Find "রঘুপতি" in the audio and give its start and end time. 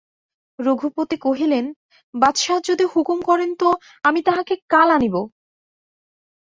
0.59-1.17